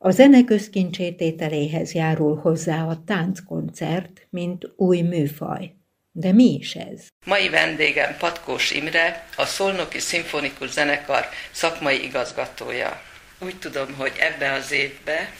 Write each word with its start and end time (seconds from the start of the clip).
A 0.00 0.10
zene 0.10 0.44
közkincsétételéhez 0.44 1.92
járul 1.92 2.36
hozzá 2.36 2.82
a 2.84 3.02
tánckoncert, 3.06 4.26
mint 4.30 4.72
új 4.76 5.00
műfaj. 5.00 5.74
De 6.12 6.32
mi 6.32 6.54
is 6.54 6.74
ez? 6.74 7.06
Mai 7.26 7.48
vendégem 7.48 8.16
Patkós 8.18 8.70
Imre, 8.70 9.26
a 9.36 9.44
Szolnoki 9.44 9.98
Szimfonikus 9.98 10.70
Zenekar 10.70 11.24
szakmai 11.50 12.04
igazgatója. 12.04 13.02
Úgy 13.38 13.58
tudom, 13.58 13.94
hogy 13.94 14.12
ebbe 14.18 14.52
az 14.52 14.72
évbe 14.72 15.32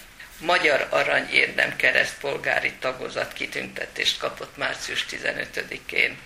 Magyar 0.46 0.86
Arany 0.90 1.28
Érdem 1.32 1.76
keresztpolgári 1.76 2.72
tagozat 2.80 3.32
kitüntetést 3.32 4.18
kapott 4.18 4.56
március 4.56 5.06
15-én. 5.10 6.16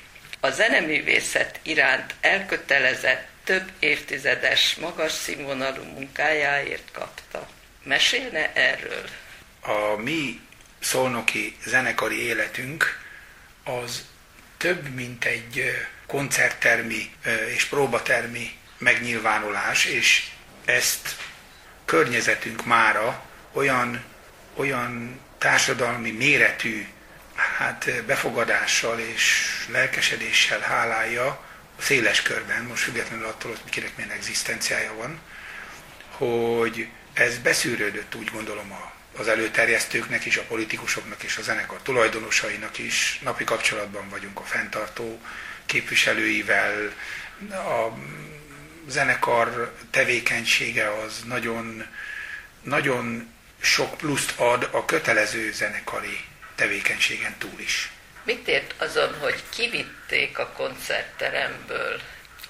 A 0.40 0.50
zeneművészet 0.50 1.60
iránt 1.62 2.14
elkötelezett 2.20 3.28
több 3.44 3.70
évtizedes, 3.78 4.76
magas 4.76 5.12
színvonalú 5.12 5.82
munkájáért 5.82 6.90
kapta. 6.92 7.48
Mesélne 7.82 8.52
erről? 8.52 9.04
A 9.60 9.96
mi 9.96 10.40
szolnoki 10.80 11.56
zenekari 11.64 12.22
életünk 12.22 13.00
az 13.64 14.04
több, 14.56 14.88
mint 14.88 15.24
egy 15.24 15.64
koncerttermi 16.06 17.12
és 17.54 17.64
próbatermi 17.64 18.50
megnyilvánulás, 18.78 19.84
és 19.84 20.30
ezt 20.64 21.16
környezetünk 21.84 22.64
mára 22.64 23.24
olyan, 23.52 24.04
olyan 24.54 25.20
társadalmi 25.38 26.10
méretű 26.10 26.86
hát 27.34 28.04
befogadással 28.06 28.98
és 28.98 29.48
lelkesedéssel 29.70 30.60
hálálja 30.60 31.44
széles 31.78 32.22
körben, 32.22 32.64
most 32.64 32.82
függetlenül 32.82 33.26
attól, 33.26 33.50
hogy 33.50 33.70
kinek 33.70 33.96
milyen 33.96 34.10
egzisztenciája 34.10 34.94
van, 34.94 35.20
hogy 36.10 36.88
ez 37.12 37.38
beszűrődött, 37.38 38.14
úgy 38.14 38.30
gondolom, 38.32 38.72
a, 38.72 38.92
az 39.16 39.28
előterjesztőknek 39.28 40.24
is, 40.24 40.36
a 40.36 40.42
politikusoknak 40.42 41.22
és 41.22 41.36
a 41.36 41.42
zenekar 41.42 41.78
tulajdonosainak 41.82 42.78
is. 42.78 43.18
Napi 43.22 43.44
kapcsolatban 43.44 44.08
vagyunk 44.08 44.38
a 44.38 44.44
fenntartó 44.44 45.20
képviselőivel. 45.66 46.92
A 47.50 47.92
zenekar 48.86 49.74
tevékenysége 49.90 50.90
az 50.90 51.22
nagyon, 51.26 51.86
nagyon 52.62 53.32
sok 53.60 53.96
pluszt 53.96 54.32
ad 54.36 54.68
a 54.70 54.84
kötelező 54.84 55.52
zenekari 55.52 56.24
tevékenységen 56.54 57.34
túl 57.38 57.60
is. 57.60 57.90
Mit 58.24 58.48
ért 58.48 58.74
azon, 58.78 59.18
hogy 59.18 59.42
kivitték 59.48 60.38
a 60.38 60.48
koncertteremből 60.48 62.00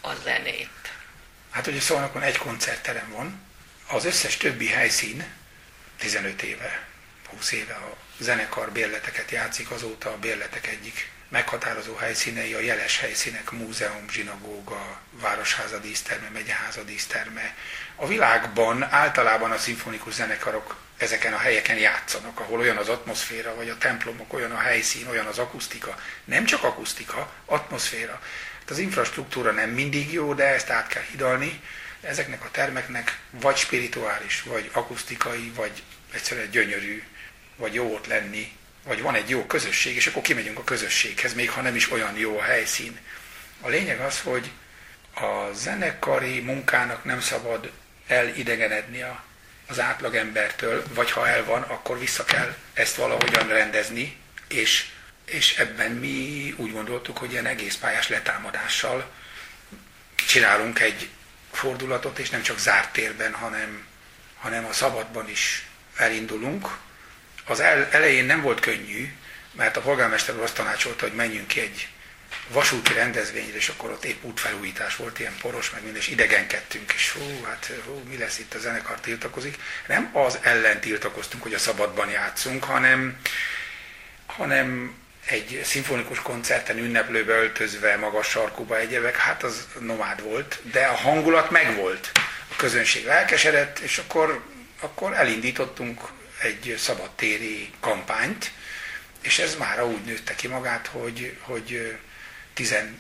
a 0.01 0.15
zenét? 0.25 0.69
Hát 1.51 1.67
ugye 1.67 1.81
Szolnokon 1.81 2.23
egy 2.23 2.37
koncertterem 2.37 3.11
van, 3.11 3.41
az 3.93 4.05
összes 4.05 4.37
többi 4.37 4.67
helyszín 4.67 5.25
15 5.99 6.43
éve, 6.43 6.87
20 7.31 7.53
éve 7.53 7.75
a 7.75 7.97
zenekar 8.19 8.71
bérleteket 8.71 9.31
játszik, 9.31 9.71
azóta 9.71 10.11
a 10.11 10.19
bérletek 10.19 10.67
egyik 10.67 11.11
meghatározó 11.29 11.95
helyszínei 11.95 12.55
a 12.55 12.61
jeles 12.61 12.99
helyszínek, 12.99 13.51
múzeum, 13.51 14.11
zsinagóga, 14.11 15.01
városháza 15.11 15.79
díszterme, 15.79 16.29
megyeháza 16.29 16.83
díszterme. 16.83 17.55
A 17.97 18.07
világban 18.07 18.83
általában 18.83 19.51
a 19.51 19.59
szimfonikus 19.59 20.15
zenekarok 20.15 20.77
ezeken 20.97 21.33
a 21.33 21.39
helyeken 21.39 21.77
játszanak, 21.77 22.41
ahol 22.41 22.59
olyan 22.59 22.77
az 22.77 22.89
atmoszféra, 22.89 23.55
vagy 23.55 23.69
a 23.69 23.79
templomok, 23.79 24.33
olyan 24.33 24.53
a 24.53 24.59
helyszín, 24.59 25.07
olyan 25.07 25.27
az 25.27 25.39
akusztika. 25.39 26.01
Nem 26.25 26.45
csak 26.45 26.63
akusztika, 26.63 27.33
atmoszféra. 27.45 28.21
Hát 28.59 28.71
az 28.71 28.79
infrastruktúra 28.79 29.51
nem 29.51 29.71
mindig 29.71 30.13
jó, 30.13 30.35
de 30.35 30.45
ezt 30.45 30.71
át 30.71 30.87
kell 30.87 31.05
hidalni. 31.11 31.61
Ezeknek 32.03 32.45
a 32.45 32.51
termeknek 32.51 33.19
vagy 33.31 33.57
spirituális, 33.57 34.43
vagy 34.43 34.71
akusztikai, 34.73 35.53
vagy 35.55 35.83
egyszerűen 36.13 36.51
gyönyörű, 36.51 37.03
vagy 37.57 37.75
jó 37.75 37.95
ott 37.95 38.07
lenni, 38.07 38.57
vagy 38.85 39.03
van 39.03 39.15
egy 39.15 39.29
jó 39.29 39.47
közösség, 39.47 39.97
és 39.97 40.07
akkor 40.07 40.23
kimegyünk 40.23 40.59
a 40.59 40.65
közösséghez, 40.65 41.35
még 41.35 41.51
ha 41.51 41.61
nem 41.61 41.77
is 41.77 41.91
olyan 41.91 42.17
jó 42.17 42.39
a 42.39 42.43
helyszín. 42.43 42.99
A 43.61 43.69
lényeg 43.69 44.01
az, 44.01 44.21
hogy 44.21 44.51
a 45.15 45.53
zenekari 45.53 46.41
munkának 46.41 47.05
nem 47.05 47.21
szabad 47.21 47.71
elidegenedni 48.07 49.03
a 49.03 49.25
az 49.73 49.81
átlagembertől, 49.81 50.85
vagy 50.95 51.11
ha 51.11 51.29
el 51.29 51.45
van, 51.45 51.63
akkor 51.63 51.99
vissza 51.99 52.25
kell 52.25 52.55
ezt 52.73 52.97
valahogyan 52.97 53.49
rendezni, 53.49 54.17
és, 54.49 54.87
és 55.25 55.57
ebben 55.59 55.91
mi 55.91 56.55
úgy 56.57 56.73
gondoltuk, 56.73 57.19
hogy 57.19 57.33
ilyen 57.33 57.47
egész 57.47 57.77
pályás 57.77 58.09
letámadással 58.09 59.11
csinálunk 60.27 60.81
egy 60.81 61.09
fordulatot, 61.53 62.19
és 62.19 62.31
nem 62.31 62.43
csak 62.43 62.59
zárt 62.59 62.93
térben, 62.93 63.35
hanem, 63.35 63.87
hanem 64.39 64.65
a 64.65 64.73
szabadban 64.73 65.29
is 65.29 65.67
elindulunk. 65.97 66.69
Az 67.45 67.61
el, 67.61 67.89
elején 67.91 68.25
nem 68.25 68.43
volt 68.43 68.61
könnyű, 68.61 69.13
mert 69.53 69.77
a 69.77 69.81
polgármester 69.81 70.39
azt 70.39 70.55
tanácsolta, 70.55 71.05
hogy 71.05 71.15
menjünk 71.15 71.47
ki 71.47 71.61
egy 71.61 71.89
vasúti 72.49 72.93
rendezvényre, 72.93 73.57
és 73.57 73.69
akkor 73.69 73.91
ott 73.91 74.05
épp 74.05 74.25
útfelújítás 74.25 74.97
volt, 74.97 75.19
ilyen 75.19 75.37
poros, 75.41 75.71
meg 75.71 75.83
minden, 75.83 76.01
és 76.01 76.09
idegenkedtünk, 76.09 76.93
és 76.93 77.11
hú, 77.11 77.45
hát 77.45 77.73
hú, 77.85 78.03
mi 78.09 78.17
lesz 78.19 78.39
itt, 78.39 78.55
a 78.55 78.59
zenekar 78.59 79.01
tiltakozik. 79.01 79.59
Nem 79.87 80.11
az 80.13 80.39
ellen 80.43 80.81
tiltakoztunk, 80.81 81.43
hogy 81.43 81.55
a 81.55 81.59
szabadban 81.59 82.09
játszunk, 82.09 82.65
hanem, 82.65 83.21
hanem 84.27 84.95
egy 85.25 85.61
szimfonikus 85.65 86.19
koncerten 86.23 86.79
ünneplőbe 86.79 87.33
öltözve, 87.33 87.97
magas 87.97 88.29
sarkuba 88.29 88.79
egyebek, 88.79 89.17
hát 89.17 89.43
az 89.43 89.69
nomád 89.79 90.23
volt, 90.23 90.59
de 90.63 90.87
a 90.87 90.95
hangulat 90.95 91.51
megvolt. 91.51 92.11
A 92.51 92.57
közönség 92.57 93.05
lelkesedett, 93.05 93.79
és 93.79 93.99
akkor, 93.99 94.45
akkor 94.81 95.13
elindítottunk 95.13 96.01
egy 96.43 96.75
szabadtéri 96.79 97.71
kampányt, 97.81 98.53
és 99.21 99.39
ez 99.39 99.57
már 99.57 99.83
úgy 99.83 100.05
nőtte 100.05 100.35
ki 100.35 100.49
magát, 100.49 100.87
hogy, 100.87 101.37
hogy 101.41 101.97
12 102.55 102.99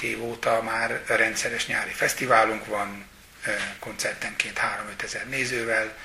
év 0.00 0.24
óta 0.24 0.62
már 0.62 1.02
rendszeres 1.06 1.66
nyári 1.66 1.92
fesztiválunk 1.92 2.66
van, 2.66 3.06
koncertenként 3.78 4.60
3-5 4.98 5.02
ezer 5.02 5.28
nézővel, 5.28 5.96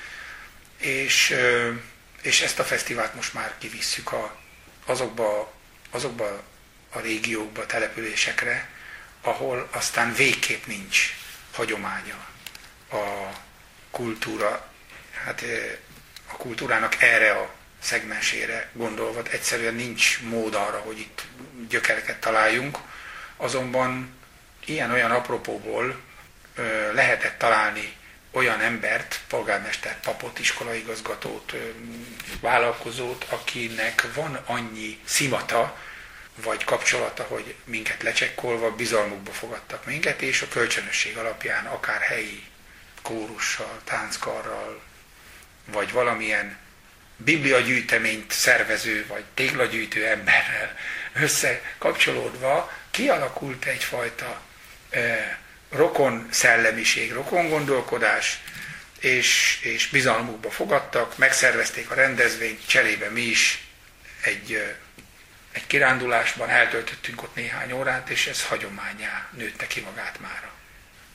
és, 0.78 1.36
és 2.22 2.40
ezt 2.40 2.58
a 2.58 2.64
fesztivált 2.64 3.14
most 3.14 3.34
már 3.34 3.54
kivisszük 3.58 4.12
a, 4.12 4.43
azokba, 4.86 5.52
azokba 5.90 6.42
a 6.90 7.00
régiókba, 7.00 7.66
településekre, 7.66 8.68
ahol 9.22 9.68
aztán 9.72 10.14
végképp 10.14 10.66
nincs 10.66 11.14
hagyománya 11.52 12.26
a 12.90 13.32
kultúra, 13.90 14.72
hát 15.24 15.44
a 16.32 16.36
kultúrának 16.36 17.02
erre 17.02 17.30
a 17.30 17.50
szegmensére 17.80 18.70
gondolva, 18.72 19.22
egyszerűen 19.30 19.74
nincs 19.74 20.20
mód 20.20 20.54
arra, 20.54 20.78
hogy 20.78 20.98
itt 20.98 21.22
gyökereket 21.68 22.20
találjunk, 22.20 22.78
azonban 23.36 24.16
ilyen-olyan 24.64 25.10
apropóból 25.10 26.00
lehetett 26.92 27.38
találni 27.38 27.96
olyan 28.34 28.60
embert, 28.60 29.20
polgármester, 29.28 30.00
papot, 30.00 30.38
iskolaigazgatót, 30.38 31.54
vállalkozót, 32.40 33.26
akinek 33.28 34.14
van 34.14 34.38
annyi 34.46 34.98
szimata, 35.04 35.78
vagy 36.42 36.64
kapcsolata, 36.64 37.22
hogy 37.22 37.54
minket 37.64 38.02
lecsekkolva 38.02 38.74
bizalmukba 38.74 39.32
fogadtak 39.32 39.86
minket, 39.86 40.22
és 40.22 40.42
a 40.42 40.48
kölcsönösség 40.48 41.16
alapján 41.16 41.66
akár 41.66 42.00
helyi 42.00 42.44
kórussal, 43.02 43.80
tánckarral, 43.84 44.82
vagy 45.64 45.92
valamilyen 45.92 46.58
bibliagyűjteményt 47.16 48.30
szervező 48.30 49.06
vagy 49.08 49.24
téglagyűjtő 49.34 50.06
emberrel 50.06 50.76
összekapcsolódva 51.12 52.72
kialakult 52.90 53.64
egyfajta 53.64 54.40
e, 54.90 55.38
rokon 55.74 56.28
szellemiség, 56.30 57.12
rokon 57.12 57.48
gondolkodás, 57.48 58.40
és, 59.00 59.58
és 59.62 59.88
bizalmukba 59.88 60.50
fogadtak, 60.50 61.18
megszervezték 61.18 61.90
a 61.90 61.94
rendezvényt, 61.94 62.66
cserébe 62.66 63.08
mi 63.08 63.20
is 63.20 63.66
egy, 64.22 64.76
egy 65.52 65.66
kirándulásban 65.66 66.48
eltöltöttünk 66.48 67.22
ott 67.22 67.34
néhány 67.34 67.72
órát, 67.72 68.08
és 68.08 68.26
ez 68.26 68.46
hagyományá 68.46 69.28
nőtte 69.30 69.66
ki 69.66 69.80
magát 69.80 70.20
mára. 70.20 70.52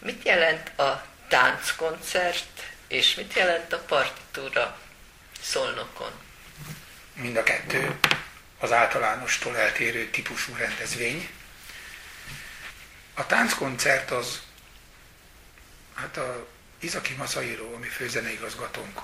Mit 0.02 0.26
jelent 0.26 0.80
a 0.80 1.06
tánckoncert, 1.28 2.64
és 2.88 3.16
mit 3.16 3.34
jelent 3.34 3.74
a 3.74 3.80
partitúra? 3.80 4.80
Szolnokon? 5.42 6.12
Mind 7.14 7.38
a 7.38 7.44
kettő 7.44 8.00
az 8.60 8.72
általánostól 8.72 9.58
eltérő 9.58 10.10
típusú 10.10 10.56
rendezvény. 10.56 11.30
A 13.14 13.26
tánckoncert 13.26 14.12
az, 14.12 14.42
hát 16.00 16.18
a 16.18 16.48
Izaki 16.80 17.14
Masairo, 17.14 17.74
ami 17.74 17.88
főzeneigazgatónk 17.88 19.02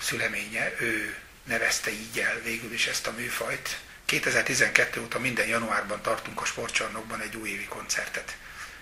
szüleménye, 0.00 0.74
ő 0.80 1.16
nevezte 1.44 1.90
így 1.90 2.18
el 2.18 2.40
végül 2.40 2.72
is 2.72 2.86
ezt 2.86 3.06
a 3.06 3.12
műfajt. 3.12 3.80
2012 4.04 5.00
óta 5.00 5.18
minden 5.18 5.46
januárban 5.46 6.02
tartunk 6.02 6.40
a 6.40 6.44
sportcsarnokban 6.44 7.20
egy 7.20 7.36
újévi 7.36 7.64
koncertet. 7.64 8.36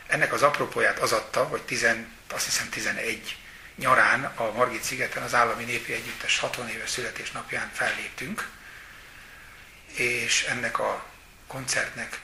Ennek 0.06 0.32
az 0.32 0.42
apropóját 0.42 0.98
az 0.98 1.12
adta, 1.12 1.44
hogy 1.44 1.62
10, 1.62 1.86
azt 2.32 2.44
hiszem 2.44 2.68
11 2.68 3.36
nyarán 3.76 4.24
a 4.24 4.52
Margit 4.52 4.82
szigeten 4.82 5.22
az 5.22 5.34
Állami 5.34 5.64
Népi 5.64 5.92
Együttes 5.92 6.38
60 6.38 6.68
éves 6.68 6.90
születésnapján 6.90 7.70
felléptünk, 7.72 8.48
és 9.94 10.44
ennek 10.44 10.78
a 10.78 11.06
koncertnek 11.46 12.20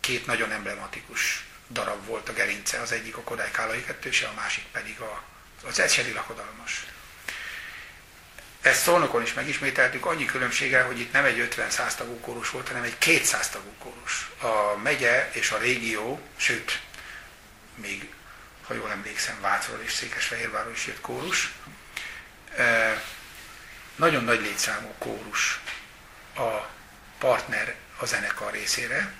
két 0.00 0.26
nagyon 0.26 0.52
emblematikus 0.52 1.44
darab 1.68 2.06
volt 2.06 2.28
a 2.28 2.32
gerince, 2.32 2.80
az 2.80 2.92
egyik 2.92 3.16
a 3.16 3.22
Kodály 3.22 3.50
Kálai 3.50 3.84
kettőse, 3.84 4.26
a 4.26 4.32
másik 4.34 4.64
pedig 4.72 5.00
a, 5.00 5.22
az 5.66 5.78
Ecseri 5.78 6.12
lakodalmas. 6.12 6.86
Ezt 8.62 8.82
Szolnokon 8.82 9.22
is 9.22 9.34
megismételtük, 9.34 10.06
annyi 10.06 10.24
különbséggel, 10.24 10.86
hogy 10.86 11.00
itt 11.00 11.12
nem 11.12 11.24
egy 11.24 11.48
50-100 11.56 11.94
tagú 11.94 12.20
kórus 12.20 12.50
volt, 12.50 12.68
hanem 12.68 12.82
egy 12.82 12.98
200 12.98 13.48
tagú 13.48 13.72
kórus. 13.78 14.30
A 14.40 14.76
megye 14.82 15.30
és 15.32 15.50
a 15.50 15.58
régió, 15.58 16.20
sőt, 16.36 16.80
még, 17.74 18.12
ha 18.66 18.74
jól 18.74 18.90
emlékszem, 18.90 19.40
Vácról 19.40 19.80
és 19.80 19.92
Székesfehérvárról 19.92 20.72
is 20.72 20.86
jött 20.86 21.00
kórus. 21.00 21.52
E, 22.56 23.02
nagyon 23.96 24.24
nagy 24.24 24.40
létszámú 24.40 24.94
kórus 24.98 25.60
a 26.34 26.68
partner 27.18 27.74
a 27.98 28.06
zenekar 28.06 28.52
részére, 28.52 29.12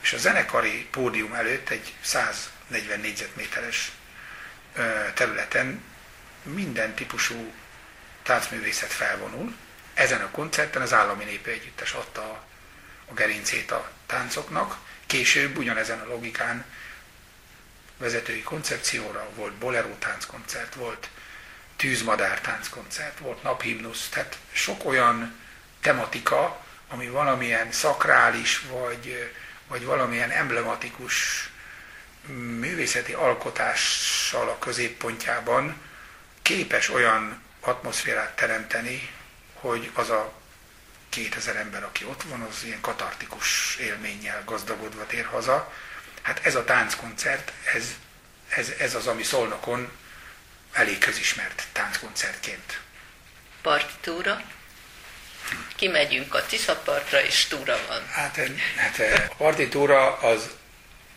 és 0.00 0.12
a 0.12 0.18
zenekari 0.18 0.86
pódium 0.90 1.32
előtt 1.32 1.68
egy 1.68 1.94
140 2.00 3.00
négyzetméteres 3.00 3.92
területen 5.14 5.82
minden 6.42 6.94
típusú 6.94 7.52
táncművészet 8.22 8.92
felvonul. 8.92 9.56
Ezen 9.94 10.20
a 10.20 10.30
koncerten 10.30 10.82
az 10.82 10.92
Állami 10.92 11.24
Népi 11.24 11.50
Együttes 11.50 11.92
adta 11.92 12.22
a, 13.08 13.14
gerincét 13.14 13.70
a 13.70 13.90
táncoknak. 14.06 14.76
Később 15.06 15.56
ugyanezen 15.56 16.00
a 16.00 16.08
logikán 16.08 16.64
vezetői 17.96 18.42
koncepcióra 18.42 19.28
volt 19.34 19.52
bolero 19.52 19.94
tánckoncert, 19.98 20.74
volt 20.74 21.08
tűzmadár 21.76 22.40
tánckoncert, 22.40 23.18
volt 23.18 23.42
naphimnusz, 23.42 24.08
tehát 24.08 24.38
sok 24.52 24.84
olyan 24.84 25.34
tematika, 25.80 26.64
ami 26.88 27.08
valamilyen 27.08 27.72
szakrális, 27.72 28.60
vagy, 28.60 29.32
vagy 29.68 29.84
valamilyen 29.84 30.30
emblematikus 30.30 31.48
művészeti 32.58 33.12
alkotással 33.12 34.48
a 34.48 34.58
középpontjában 34.58 35.80
képes 36.42 36.88
olyan 36.90 37.42
atmoszférát 37.60 38.36
teremteni, 38.36 39.10
hogy 39.54 39.90
az 39.94 40.10
a 40.10 40.32
2000 41.08 41.56
ember, 41.56 41.84
aki 41.84 42.04
ott 42.04 42.22
van, 42.22 42.40
az 42.40 42.64
ilyen 42.64 42.80
katartikus 42.80 43.76
élménnyel 43.76 44.42
gazdagodva 44.44 45.06
tér 45.06 45.24
haza. 45.24 45.72
Hát 46.22 46.46
ez 46.46 46.54
a 46.54 46.64
tánckoncert, 46.64 47.52
ez, 47.74 47.94
ez, 48.48 48.72
ez 48.78 48.94
az, 48.94 49.06
ami 49.06 49.22
Szolnokon 49.22 49.90
elég 50.72 50.98
közismert 50.98 51.66
tánckoncertként. 51.72 52.80
Partitúra? 53.62 54.42
Kimegyünk 55.76 56.34
a 56.34 56.46
Tiszapartra, 56.46 57.22
és 57.22 57.46
túra 57.46 57.78
van. 57.88 58.08
Hát, 58.08 58.40
hát 58.76 58.98
a 59.30 59.34
partitúra 59.36 60.18
az, 60.18 60.50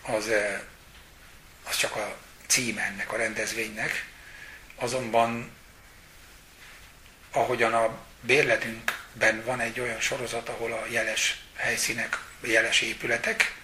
az, 0.01 0.29
az 1.63 1.77
csak 1.77 1.95
a 1.95 2.15
címe 2.47 2.81
ennek 2.81 3.11
a 3.13 3.17
rendezvénynek, 3.17 4.05
azonban 4.75 5.51
ahogyan 7.31 7.73
a 7.73 7.97
bérletünkben 8.21 9.43
van 9.45 9.59
egy 9.59 9.79
olyan 9.79 9.99
sorozat, 9.99 10.49
ahol 10.49 10.71
a 10.71 10.85
jeles 10.89 11.37
helyszínek, 11.55 12.17
jeles 12.41 12.81
épületek, 12.81 13.55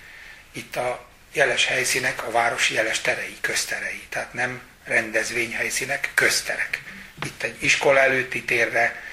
itt 0.52 0.76
a 0.76 1.06
jeles 1.34 1.66
helyszínek 1.66 2.24
a 2.28 2.32
városi 2.32 2.74
jeles 2.74 3.02
terei, 3.02 3.38
közterei, 3.42 4.04
tehát 4.10 4.34
nem 4.34 4.62
rendezvényhelyszínek, 4.84 6.12
közterek. 6.14 6.82
Itt 7.26 7.44
egy 7.44 7.64
iskola 7.64 8.00
előtti 8.00 8.44
térre, 8.44 9.04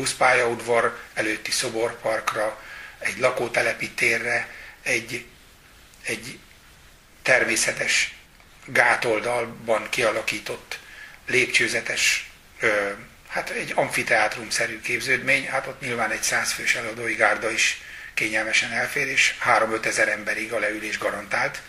buszpályaudvar 0.00 0.98
előtti 1.14 1.50
szoborparkra, 1.50 2.62
egy 2.98 3.18
lakótelepi 3.18 3.90
térre, 3.90 4.48
egy, 4.82 5.26
egy 6.02 6.38
természetes 7.22 8.14
gátoldalban 8.64 9.88
kialakított 9.88 10.78
lépcsőzetes 11.26 12.30
ö, 12.60 12.90
hát 13.28 13.50
egy 13.50 13.72
amfiteátrumszerű 13.74 14.80
képződmény, 14.80 15.48
hát 15.48 15.66
ott 15.66 15.80
nyilván 15.80 16.10
egy 16.10 16.22
százfős 16.22 16.74
eladói 16.74 17.14
gárda 17.14 17.50
is 17.50 17.80
kényelmesen 18.14 18.72
elfér, 18.72 19.06
és 19.06 19.34
3-5 19.44 19.84
ezer 19.84 20.08
emberig 20.08 20.52
a 20.52 20.58
leülés 20.58 20.98
garantált. 20.98 21.60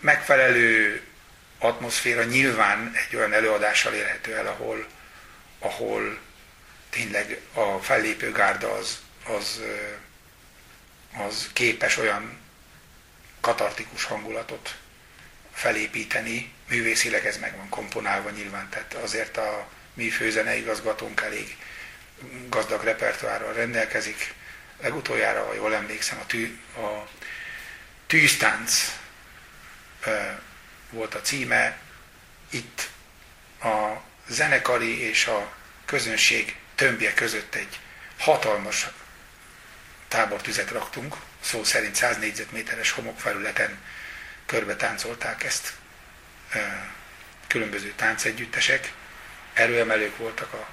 Megfelelő 0.00 1.02
atmoszféra 1.58 2.24
nyilván 2.24 2.92
egy 3.08 3.16
olyan 3.16 3.32
előadással 3.32 3.94
érhető 3.94 4.34
el, 4.34 4.46
ahol, 4.46 4.86
ahol 5.58 6.24
tényleg 6.96 7.40
a 7.52 7.78
fellépő 7.78 8.32
gárda 8.32 8.72
az, 8.72 8.98
az, 9.24 9.60
az 11.16 11.50
képes 11.52 11.96
olyan 11.96 12.38
katartikus 13.40 14.04
hangulatot 14.04 14.76
felépíteni, 15.52 16.52
művészileg 16.68 17.26
ez 17.26 17.38
meg 17.38 17.56
van 17.56 17.68
komponálva 17.68 18.30
nyilván, 18.30 18.68
tehát 18.68 18.94
azért 18.94 19.36
a, 19.36 19.68
mi 19.94 20.10
főzeneigazgatónk 20.10 21.20
elég 21.20 21.56
gazdag 22.48 22.84
repertoárral 22.84 23.52
rendelkezik. 23.52 24.34
Legutoljára, 24.80 25.46
ha 25.46 25.54
jól 25.54 25.74
emlékszem, 25.74 26.18
a, 26.18 26.26
tű, 26.26 26.58
a 26.76 27.08
tűztánc 28.06 28.98
e, 30.04 30.40
volt 30.90 31.14
a 31.14 31.20
címe. 31.20 31.78
Itt 32.50 32.88
a 33.62 34.02
zenekari 34.28 35.00
és 35.00 35.26
a 35.26 35.52
közönség 35.84 36.56
tömbje 36.76 37.14
között 37.14 37.54
egy 37.54 37.80
hatalmas 38.18 38.86
tábortüzet 40.08 40.70
raktunk, 40.70 41.16
szó 41.40 41.64
szerint 41.64 41.94
100 41.94 42.18
négyzetméteres 42.18 42.90
homokfelületen 42.90 43.78
körbe 44.46 44.76
táncolták 44.76 45.44
ezt 45.44 45.72
különböző 47.46 47.92
táncegyüttesek, 47.96 48.92
erőemelők 49.52 50.16
voltak 50.16 50.52
a, 50.52 50.68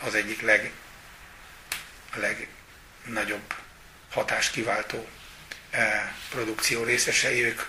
az 0.00 0.14
egyik 0.14 0.40
leg, 0.40 0.72
legnagyobb 2.14 3.54
hatást 4.10 4.52
kiváltó 4.52 5.08
produkció 6.30 6.84
részesei, 6.84 7.44
ők 7.44 7.62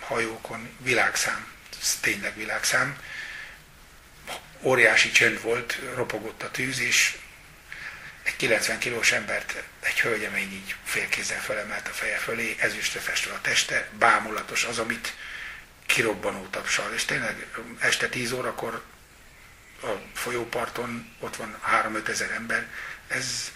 hajókon 0.00 0.76
világszám, 0.78 1.52
tényleg 2.00 2.36
világszám, 2.36 2.98
óriási 4.60 5.10
csönd 5.10 5.42
volt, 5.42 5.78
ropogott 5.94 6.42
a 6.42 6.50
tűz, 6.50 6.80
és 6.80 7.16
egy 8.22 8.36
90 8.36 8.78
kilós 8.78 9.12
embert 9.12 9.62
egy 9.80 10.00
hölgyemény 10.00 10.52
így 10.52 10.74
félkézzel 10.84 11.40
felemelt 11.40 11.88
a 11.88 11.92
feje 11.92 12.16
fölé, 12.16 12.56
ezüstre 12.58 13.00
festve 13.00 13.32
a 13.32 13.40
teste, 13.40 13.88
bámulatos 13.98 14.64
az, 14.64 14.78
amit 14.78 15.14
kirobbanó 15.86 16.46
tapsal. 16.50 16.92
És 16.94 17.04
tényleg 17.04 17.46
este 17.78 18.08
10 18.08 18.32
órakor 18.32 18.82
a 19.82 19.90
folyóparton 20.14 21.16
ott 21.18 21.36
van 21.36 21.58
3-5 21.84 22.08
ezer 22.08 22.30
ember, 22.30 22.66
ez 23.08 23.52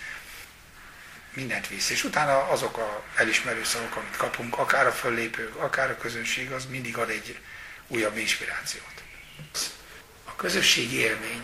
mindent 1.32 1.68
visz. 1.68 1.90
És 1.90 2.04
utána 2.04 2.48
azok 2.48 2.76
a 2.76 3.04
elismerő 3.16 3.64
szavak, 3.64 3.96
amit 3.96 4.16
kapunk, 4.16 4.58
akár 4.58 4.86
a 4.86 4.92
föllépők, 4.92 5.56
akár 5.56 5.90
a 5.90 5.96
közönség, 5.96 6.50
az 6.50 6.66
mindig 6.66 6.96
ad 6.98 7.10
egy 7.10 7.38
újabb 7.86 8.16
inspirációt. 8.16 9.02
A 10.34 10.36
közösségi 10.36 10.96
élmény, 10.96 11.42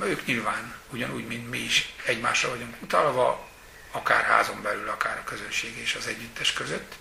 ők 0.00 0.26
nyilván 0.26 0.74
ugyanúgy, 0.92 1.26
mint 1.26 1.50
mi 1.50 1.58
is 1.58 1.94
egymásra 2.04 2.48
vagyunk 2.48 2.74
utalva, 2.82 3.48
akár 3.90 4.24
házon 4.24 4.62
belül, 4.62 4.88
akár 4.88 5.18
a 5.18 5.24
közönség 5.24 5.78
és 5.78 5.94
az 5.94 6.06
együttes 6.06 6.52
között, 6.52 6.94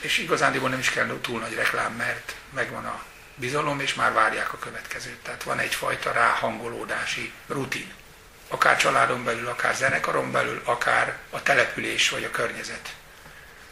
és 0.00 0.18
igazándiból 0.18 0.68
nem 0.68 0.78
is 0.78 0.90
kell 0.90 1.18
túl 1.20 1.40
nagy 1.40 1.54
reklám, 1.54 1.92
mert 1.92 2.34
megvan 2.54 2.86
a 2.86 3.04
bizalom, 3.34 3.80
és 3.80 3.94
már 3.94 4.12
várják 4.12 4.52
a 4.52 4.58
következőt. 4.58 5.18
Tehát 5.22 5.42
van 5.42 5.58
egyfajta 5.58 6.12
ráhangolódási 6.12 7.32
rutin. 7.46 7.92
Akár 8.48 8.76
családon 8.76 9.24
belül, 9.24 9.46
akár 9.46 9.74
zenekaron 9.74 10.32
belül, 10.32 10.60
akár 10.64 11.18
a 11.30 11.42
település 11.42 12.08
vagy 12.08 12.24
a 12.24 12.30
környezet 12.30 12.94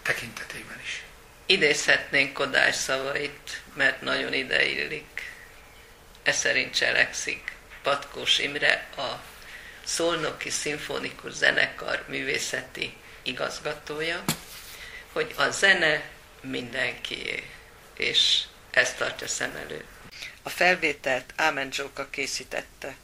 tekintetében 0.02 0.80
is. 0.82 1.02
Idézhetnénk 1.46 2.32
Kodály 2.32 2.72
szavait, 2.72 3.62
mert 3.74 4.00
nagyon 4.00 4.32
ideillik. 4.32 5.11
Ez 6.22 6.36
szerint 6.36 6.74
cselekszik 6.74 7.52
Patkós 7.82 8.38
Imre, 8.38 8.88
a 8.96 9.22
Szolnoki 9.84 10.50
Szimfonikus 10.50 11.32
Zenekar 11.32 12.04
művészeti 12.08 12.94
igazgatója, 13.22 14.24
hogy 15.12 15.34
a 15.36 15.50
zene 15.50 16.02
mindenkié, 16.40 17.50
és 17.96 18.42
ezt 18.70 18.96
tartja 18.96 19.28
szem 19.28 19.56
előtt. 19.56 19.88
A 20.42 20.48
felvételt 20.48 21.32
Ámen 21.36 21.72
Zsóka 21.72 22.10
készítette. 22.10 22.94